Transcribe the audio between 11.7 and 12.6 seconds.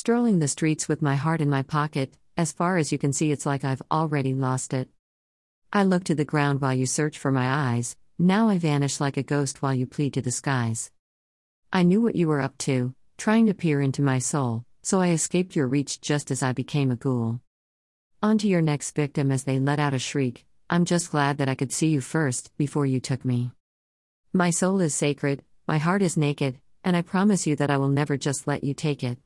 I knew what you were up